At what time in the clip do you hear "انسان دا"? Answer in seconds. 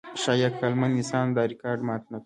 0.95-1.43